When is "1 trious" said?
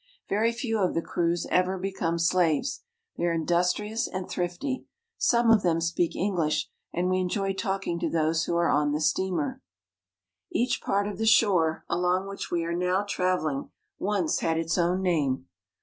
3.77-4.07